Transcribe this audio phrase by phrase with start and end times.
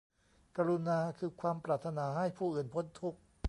[0.57, 3.19] กรุณาคือความปรารถนาให้ผู้อื่นพ้นทุกข์